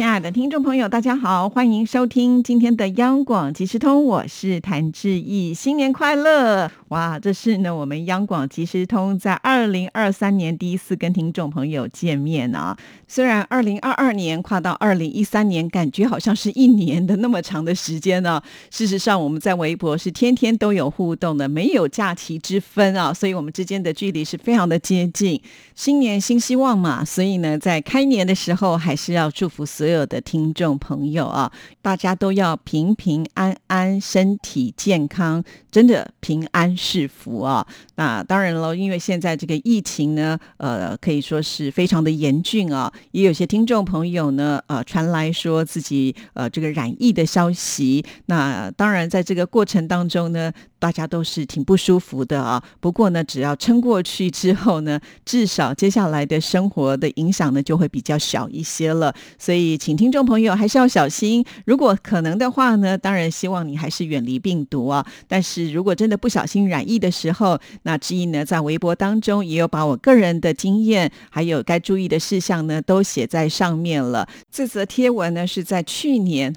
[0.00, 6.70] 亲爱的听众朋友，大家好，欢迎收听今天的央广即时通，我是谭志毅，新年快乐！
[6.88, 12.74] 哇，这是呢我们央广即时通在二零二三年第一次跟听众朋友见面啊。
[13.06, 18.40] 虽然二零二二年跨到二零一三年，感觉好像是一年的那么长的时间呢。
[18.70, 25.38] 事实上，我们在微博是天天都有互动的，没有假期之分啊，所以我们之间的距离是非常的接近。
[25.74, 29.89] 新年新希望嘛，所以呢，在开年的时候，还是要祝福所。
[29.90, 31.50] 所有的听众朋友啊，
[31.82, 37.66] 大家都要平平安安，身体健康，真的平安是福啊！
[37.96, 42.92] 那当然了，因为现在这个疫情呢，呃，可以说是非常的严峻啊。
[43.10, 48.04] 也有些听众朋友呢，呃，传来说自己呃这个染疫的消息。
[48.26, 52.62] 那当然，在这个过程当中呢，大家都是挺不舒服的啊。
[52.78, 59.12] 不过呢，只要撑过去之后呢，至少接下来的生活的影响呢，就会比较小一些了。
[59.36, 59.79] 所以。
[59.80, 61.42] 请听众朋友还是要小心。
[61.64, 65.06] 如果可能的话呢，当然希望你还是远离病毒啊。
[65.26, 74.28] 但是如果真的不小心染疫的时候，那志毅呢在微博当中也有把我个人的经验，还有该注意的事项呢都写在上面了。
[74.50, 76.54] 这则贴文呢是在去年，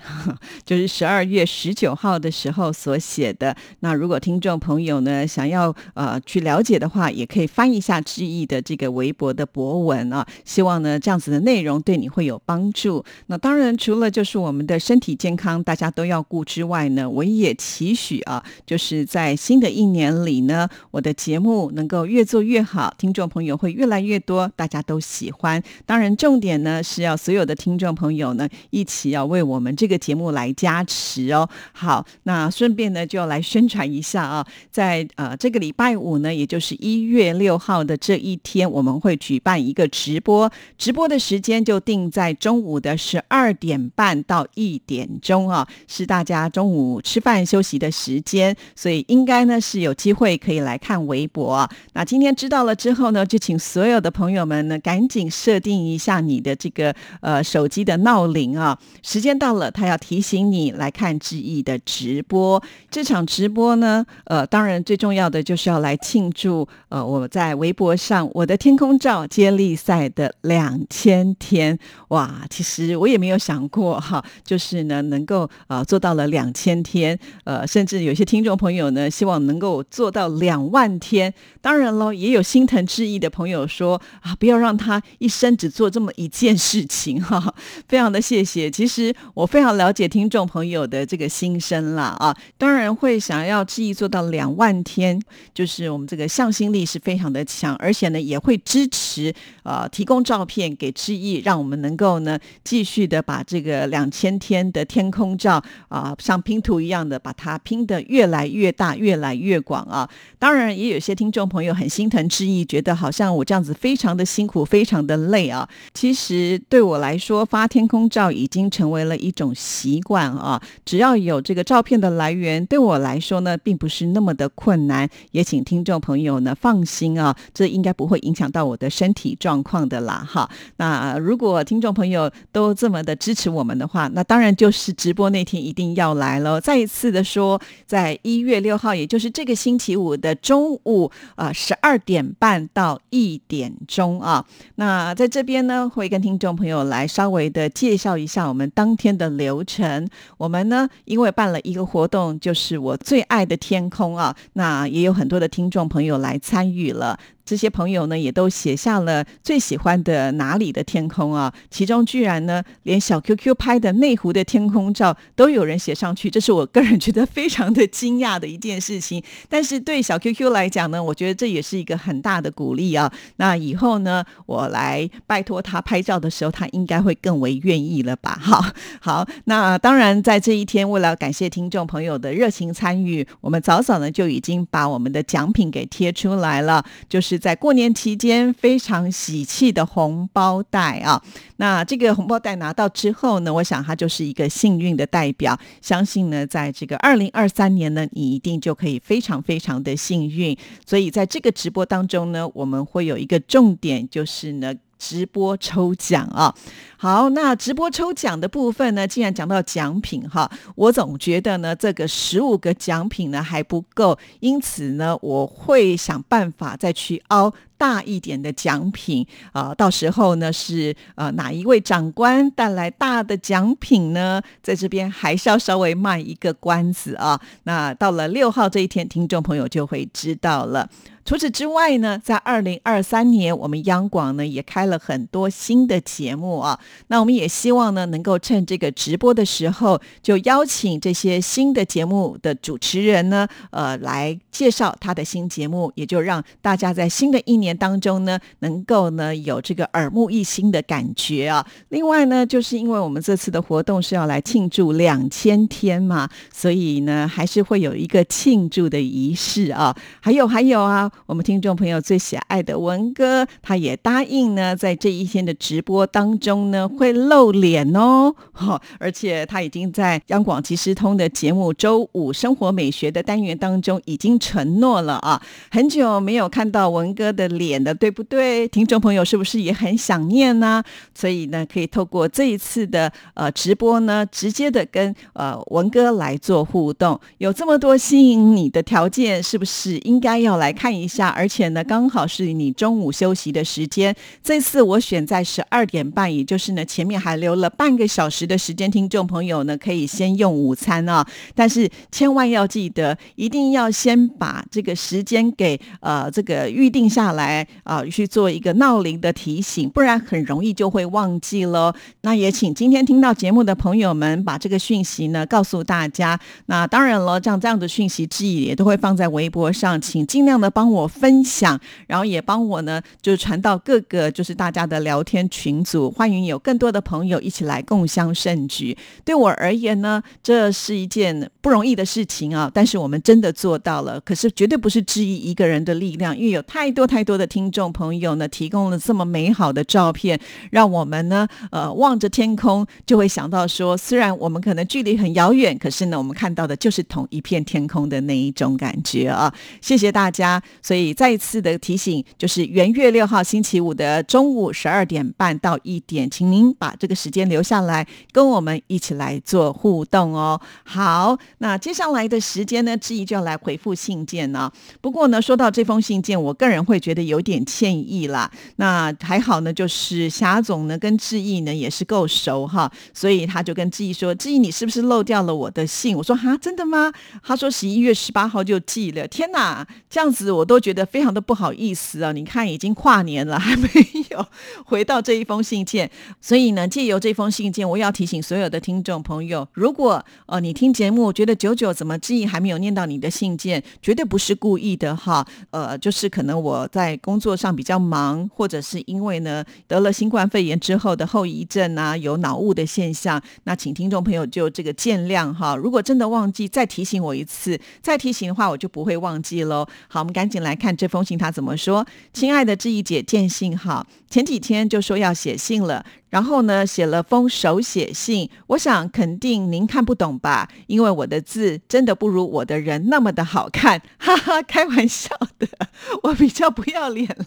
[0.65, 3.55] 就是十二月十九号的时候所写的。
[3.79, 10.27] 那如果听众朋友呢想要呃去了解的话，也可以翻一下志毅的这个微博的博文啊。
[10.43, 13.01] 希望呢这样子的内容对你会有帮助。
[13.27, 25.61] 那当然，除了就是我们的身体健康，大家都要顾之外呢，我也期许啊，就是在新的一年里呢，我的节目能够越做越好，听众朋友会越来越多，大家都喜欢。
[25.85, 31.49] 当然，重点呢是要所有的听众朋友呢一起要为我们这个节目来加持哦。
[31.71, 42.97] 好，那顺便呢就来宣传一下啊，在呃这个礼拜五呢，也就是一月六号的这一天，我们会举办一个直播，直播的时间就定在中午的。
[43.03, 51.69] 十二点半到一点钟啊，是大家中午吃饭休息的时间，所以应该呢是有机会可以来看微博。
[51.91, 62.63] 那今天知道了之后呢，就请所有的朋友们呢赶紧设定一下你的这个呃手机的闹铃啊，时间到了，他要提醒你来看志毅的直播。
[62.89, 71.77] 这场直播呢，呃，当然最重要的就是要来庆祝呃我在微博上我的天空照接力赛的两千天
[72.07, 72.92] 哇，其实。
[72.95, 81.33] 我也没有想过哈，就是呢，能够啊做到了两千天，呃，甚至有些听众朋友呢，希望能够做到两万天。
[81.61, 87.53] 当然喽，也有心疼志毅的朋友说啊，不要让他一生只做这么一件事情哈。
[87.87, 95.21] 非常的谢谢，其实我非常了解听众朋友的这个心声啦啊，当然会想要志毅做到两万天，
[95.53, 102.83] 就是我们这个向心力是非常的强，而且呢也会支持时啊提供照片给志毅，让我们能够呢继。
[102.83, 110.07] 续的把这个两千天的天空照啊，像拼图一样的把它拼得越来越大、越来越广啊！
[110.37, 115.67] 当然，也有些听众朋友很心疼之意，觉得好像我这样子非常的辛苦、非常的累啊。
[115.93, 120.61] 其实对我来说，发天空照已经成为了一种习惯啊。
[120.85, 125.09] 只要有这个照片的来源，对我来说呢，并不是那么的困难。
[125.31, 130.25] 也请听众朋友呢放心啊，这应该不会影响到我的身体状况的啦。
[130.25, 136.61] 哈，那如果听众朋友都这么的支持我们的话，那当然就是直播那天一定要来喽。
[136.61, 144.45] 再一次的说，在一月六号，也就是这个星期五的中午啊，十二点半到一点钟啊。
[144.75, 150.07] 那在这边呢，会跟听众朋友来稍微的介绍一下我们当天的流程。
[150.37, 157.19] 我们呢，因为办了一个活动，就是我最爱的天空啊，那也有很多的听众朋友来参与了。
[157.45, 169.21] 这些朋友呢，也都写下了最喜欢的哪里的天空啊，其中居然呢，连小 QQ 拍的内湖的天空照都有人写上去，这是我个人觉得非常的惊讶的一件事情。
[169.49, 173.11] 但是对小 QQ 来讲呢，我觉得这也是一个很大的鼓励啊。
[173.35, 178.39] 那以后呢，我来拜托他拍照的时候，他应该会更为愿意了吧？
[178.41, 187.32] 哈，好，那当然在这一天，为了感谢听众朋友的热情参与，我们早早呢就已经把我们的奖品给贴出来了，就是。
[187.33, 191.19] 是在过年期间非常喜气的红包袋啊！
[191.57, 195.59] 那这个红包袋拿到之后呢，我想它就是一个幸运的代表。
[195.81, 200.55] 相信呢，在这个二零二三年呢，你一定就可以非常非常的幸运。
[200.85, 204.75] 所以在这个直播当中呢，我们会有一个重点，就是呢。
[205.03, 206.55] 直播抽奖啊。
[206.95, 217.53] 好，那直播抽奖的部分呢，既然讲到奖品哈，我总觉得呢，这个十五个奖品呢还不够，因此呢，我会想办法再去凹。
[217.77, 224.41] 大一点的奖品啊，到时候呢是呃哪一位长官带来大的奖品呢？
[224.61, 227.39] 在这边还是要稍微卖一个关子啊。
[227.63, 230.89] 那到了六号这一天，听众朋友就会知道了。
[231.25, 236.77] 除此之外呢，在二零二三年，我们央广呢也开了很多新的节目啊。
[237.07, 251.65] 那我们也希望呢，能够趁这个直播的时候，就邀请这些新的节目的主持人呢，呃，来介绍他的新节目，也就让大家在新的一年年当中呢，能够呢有这个耳目一新的感觉啊。
[251.89, 259.95] 另外呢，就是因为我们这次的活动是要来庆祝两千天嘛，所以呢，还是会有一个庆祝的仪式啊。
[260.21, 261.09] 还有还有啊。
[261.25, 268.35] 我们听众朋友最喜爱的文哥，他也答应呢，在这一天的直播当中呢，会露脸哦。
[268.51, 275.41] 哈，而且他已经在央广即时通的节目周五生活美学的单元当中已经承诺了啊。
[275.71, 278.67] 很久没有看到文哥的脸的，对不对？
[278.69, 280.83] 听众朋友是不是也很想念呢？
[281.13, 287.19] 所以呢，可以透过这一次的呃直播呢，直接的跟呃文哥来做互动。
[287.37, 291.03] 有这么多吸引你的条件，是不是应该要来看一？
[291.03, 294.15] 一下，而且呢，刚好是你中午休息的时间。
[294.41, 301.27] 这次我选在十二点半，也就是呢，前面还留了半个小时的时间，听众朋友呢可以先用午餐啊。
[301.53, 311.93] 但是千万要记得，一定要先把这个时间给呃这个预定下来来啊，去做一个闹铃的提醒，不然很容易就会忘记了。
[312.21, 316.39] 那也请今天听到节目的朋友们把这个讯息呢告诉大家。
[316.67, 320.93] 那当然了，像这样的讯息，记忆也都会放在微博上，请尽量的帮。
[320.93, 328.95] 我分享，然后也帮我呢，就传到各个就是大家的聊天群组，欢迎有更多的朋友一起来共襄盛举。
[329.25, 334.19] 对我而言呢，这是一件不容易的事情啊，但是我们真的做到了。
[334.19, 340.39] 可是绝对不是质疑一个人的力量，因为有太多太多多的听众朋友呢，提供了这么美好的照片，
[340.69, 349.51] 让我们呢，呃，望着天空就会想到说，虽然我们可能距离很遥远，可是呢，我们看到的就是同一片天空的那一种感觉啊。
[349.81, 350.61] 谢谢大家。
[350.83, 360.61] 所以再一次的提醒，就是元月六号星期五的中午十二点半到一点，请您把这个时间留下来，跟我们一起来做互动哦。
[360.83, 364.71] 好，那接下来的时间呢，志毅就要来回复信件呢。
[365.01, 368.51] 不过呢，说到这封信件，我个人会觉得有点歉意啦。
[368.75, 377.09] 那还好呢，就是霞总呢跟志毅呢也是够熟哈，所以他就跟志毅说：“志毅，你是不是漏掉了我的信？”我说：“哈，真的吗？”
[377.41, 380.73] 他说：“十一月十八号就寄了。”天哪，这样子我都。
[380.73, 382.31] 都觉得非常的不好意思啊！
[382.31, 383.87] 你看，已经跨年了，还没
[384.33, 384.45] 有
[384.85, 386.09] 回到这一封信件，
[386.41, 405.75] 所以呢，借由这封信件，我要提醒所有的听众朋友，如果呃你听节目觉得九九怎么记忆还没有念到你的信件，绝对不是故意的哈，呃，就是可能我在工作上比较忙，或者是因为呢得了新冠肺炎之后的后遗症啊，有脑雾的现象，那请听众朋友就这个见谅哈。
[405.75, 409.87] 如果真的忘记，再提醒我一次，再提醒的话，我就不会忘记喽。
[410.07, 410.63] 好，我们赶紧。
[410.63, 412.07] 来看这封信，他怎么说？
[412.31, 414.07] 亲爱的志毅姐，见信好。
[414.33, 418.49] 前几天就说要写信了，然后呢，写了封手写信。
[418.65, 420.67] 我想肯定您看不懂吧？
[420.87, 425.67] 因为我的字真的不如我的人那么的好看， 哈哈，开玩笑的，
[426.23, 427.45] 我比较不要脸了。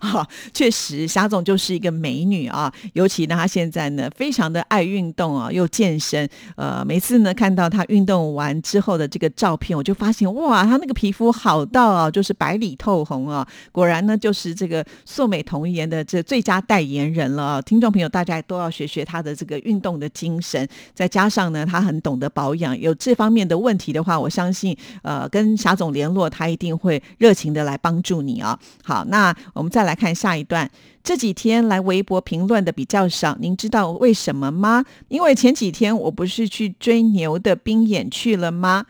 [0.00, 6.28] 哈， 确实，霞总就是一个美女啊，尤其呢，她现在呢，非常的爱运动啊，又健身。
[6.54, 15.96] 呃，每次呢，看到她运动完之后的这个照片，我就发现，哇，她那个皮肤好到啊，就是白里透红啊，果然呢，就是这个素美童颜的。
[16.04, 20.68] 这最佳代言人了，啊听众朋友，大家都要学学他的这个运动的精神。
[20.92, 28.58] 再加上呢，他很懂得保养，有这方面的问题的话，我相信，呃，跟霞总联络，他一定会热情的来帮助你啊。
[28.84, 30.70] 好，那我们再来看下一段。
[31.02, 34.84] 这几天来微博评论的比较少，您知道为什么吗？
[35.08, 38.84] 因为前几天我不是去追牛的冰演去了吗？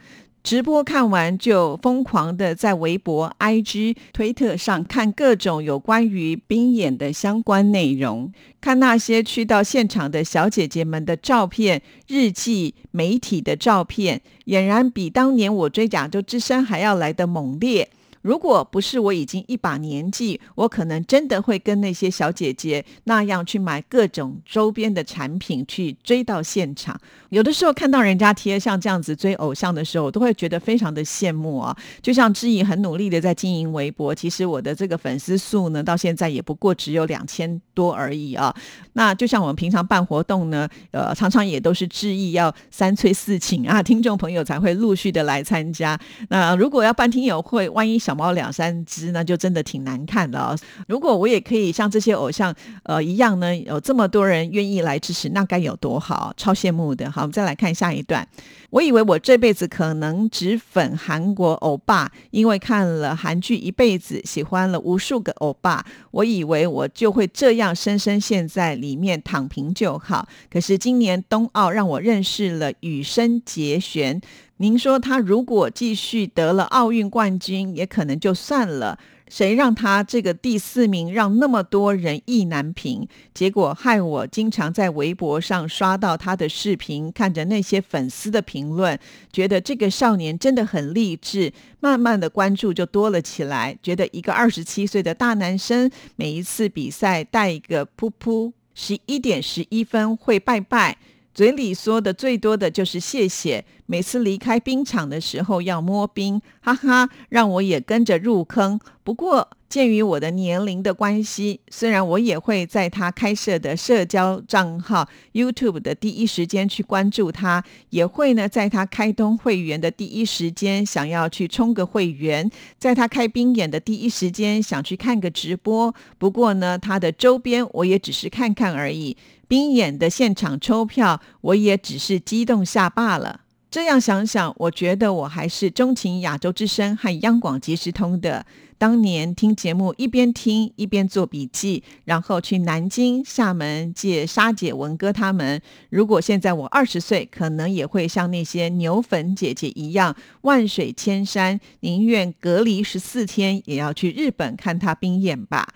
[0.47, 17.91] 直播看完就疯狂的在微博、IG、推特上看各种有关于冰演的相关内容，看那些去到现场的小姐姐们的照片、日记、媒体的照片，俨然比当年我追《亚洲之山》还要来的猛烈。
[18.27, 27.01] 如果不是我已经一把年纪，我可能真的会跟那些小姐姐那样去买各种周边的产品去追到现场。
[27.29, 31.77] 有的时候看到人家贴像这样子追偶像的时候，我都会觉得非常的羡慕啊。
[32.03, 38.53] 就像志毅很努力的在经营微博，其实我的这个粉丝数呢，到现在也不过只有两千多而已啊。
[38.95, 45.97] 那就像我们平常办活动呢，呃，常常也都是志毅要三催四请啊，听众朋友才会陆续的来参加。
[46.29, 50.57] 那如果要办听友会，万一小猫两三只，那就真的挺难看的啊。
[50.89, 52.55] 如果我也可以像这些偶像
[52.85, 57.11] 呃一样呢，有这么多人愿意来支持，那该有多好，超羡慕的。
[57.11, 58.27] 好，我们再来看下一段。
[58.71, 65.85] 我以为我这辈子可能只粉韩国欧巴，因为看了韩剧一辈子，喜欢了无数个欧巴。
[66.11, 70.27] 我以为我就会这样深深陷在里面躺平就好。
[70.51, 74.21] 可是今年冬奥让我认识了羽生结弦。
[74.59, 78.99] 您说他如果继续得了奥运冠军，也可能就算了。
[79.29, 83.09] 谁让他这个第四名让那么多人意难平？
[83.35, 88.97] 结果害我经常在微博上刷到他的视频，看着那些粉丝的评论，
[89.33, 91.53] 觉得这个少年真的很励志。
[91.81, 100.97] 慢慢的关注就多了起来，觉得一个二十七岁的大男生，每一次比赛带一个噗噗，十一点十一分会拜拜。
[101.37, 108.81] 嘴里说的最多的就是谢谢，每次离开冰场的时候要摸冰，哈哈，让我也跟着入坑。
[109.05, 125.95] 不过，鉴于我的年龄的关系，虽然我也会在他开设的社交账号 YouTube 的第一时间去关注他，也会呢在他开通会员的第一时间想要去充个会员，在他开冰演的第一时间想去看个直播。
[126.17, 129.17] 不过呢，他的周边我也只是看看而已。
[129.49, 133.41] 冰演的现场抽票，我也只是激动下罢了。
[133.71, 138.47] 这样想想，我觉得我还是钟情亚洲之声和央广即时通的。
[138.79, 145.61] 当年听节目，一边听一边做笔记，然后去南京、厦门借沙姐、文哥他们。
[145.89, 155.67] 如果现在我二十岁，可能也会像那些牛粉姐姐一样，万水千山，宁愿隔离十四天，也要去日本看他冰演吧。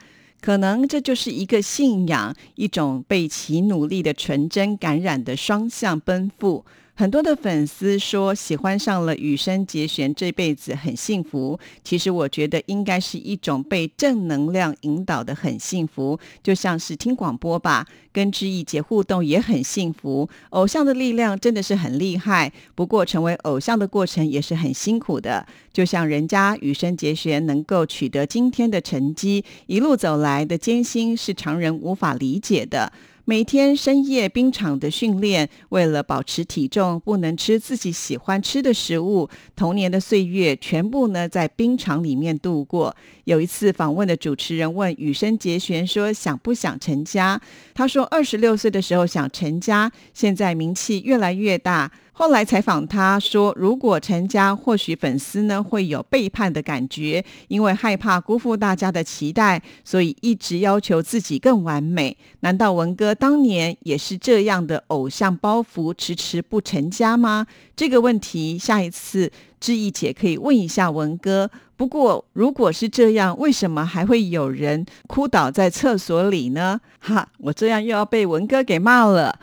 [0.43, 6.65] 可能这就是一个信仰，一种被其努力的纯真感染的双向奔赴。
[7.01, 11.59] 很多的粉丝说喜欢上了羽生结弦，这辈子很幸福。
[11.83, 20.29] 其实我觉得应该是一种被正能量引导的很幸福，就像是听广播吧，跟知意姐互动也很幸福。
[20.51, 25.47] 偶像的力量真的是很厉害，不过成为偶像的过程也是很辛苦的。
[25.73, 32.93] 就像人家羽生结弦能够取得今天的成绩，一路走来的艰辛是常人无法理解的。
[33.25, 39.29] 每天深夜冰场的训练，为了保持体重，不能吃自己喜欢吃的食物。
[39.55, 42.97] 童年的岁月全部呢在冰场里面度过。
[43.25, 47.41] 有一次访问的主持人问羽生结弦说：“想不想成家？”
[47.75, 62.15] 他说：“二十六岁的时候想成家，现在名气越来越大。”后来采访他说：“如果成家，或许粉丝呢会有背叛的感觉，因为害怕辜负大家的期待，所以一直要求自己更完美。
[62.41, 71.51] 难道文哥当年也是这样的偶像包袱，迟迟不成家吗？”这个问题，下一次志毅姐可以问一下文哥。
[71.77, 76.79] 不过，如果是这样，为什么还会有人哭倒在厕所里呢？
[76.99, 79.35] 哈，我这样又要被文哥给骂了。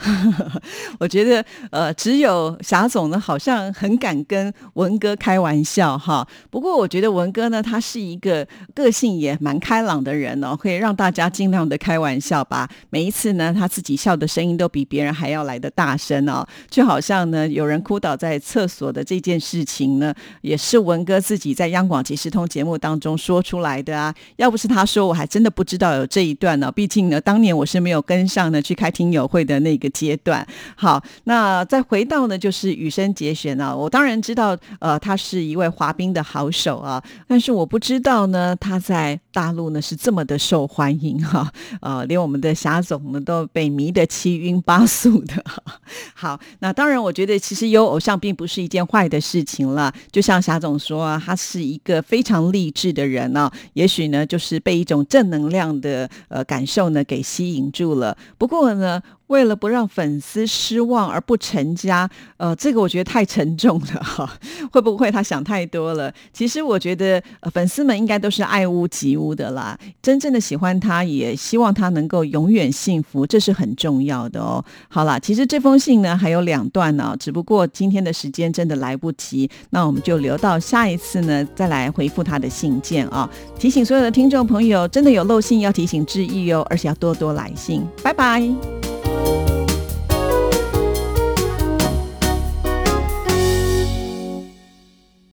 [1.00, 6.27] 我觉得，呃，只有霞总呢，好像很敢跟文哥开玩笑哈。
[6.51, 12.69] 不过，我觉得文哥呢，他是一个个性也蛮开朗的人哦，可以让大家尽量的开玩笑吧。
[12.91, 20.07] 每一次呢，他自己笑的声音都比别人还要来的大声哦，就好像呢，有人哭倒在厕所的这件事情呢，
[20.42, 22.28] 也是文哥自己在央广其实。
[22.30, 26.70] 通节目当中说出来的啊，要不是他说，我还真的不知道有这一段呢。
[26.70, 30.46] 毕竟呢，当年我是没有跟上呢去开听友会的那个阶段。
[30.76, 41.50] 好，那再回到呢，就是羽生结弦啊，我当然知道，呃，他是一位滑冰的好手啊，但是我不知道呢，他在大陆呢是这么的受欢迎哈，
[41.82, 45.44] 呃，连我们的霞总呢都被迷得七晕八素的。
[46.14, 49.94] 好，那当然，我觉得其实有偶像并不是一件坏的事情了。
[50.12, 58.18] 就像霞总说啊，他是一个非常励志的人呢，也许呢，就是被一种正能量的呃感受呢给吸引住了。
[58.38, 64.29] 不过呢，为了不让粉丝失望而不成家，呃，这个我觉得太沉重了哈。
[64.72, 66.13] 会不会他想太多了？
[66.34, 67.22] 其实我觉得
[67.53, 74.63] 粉丝们应该都是爱屋及乌的啦，真正的喜欢他，也希望他能够永远幸福，这是很重要的哦。
[74.89, 83.29] 好了，其实这封信呢还有两段呢，只不过今天的时间真的来不及，那我们就留到下一次呢再来回复他的信件啊。
[83.60, 87.86] 提醒所有的听众朋友，真的有漏信要提醒致意哦，而且要多多来信。
[88.01, 88.97] 拜拜。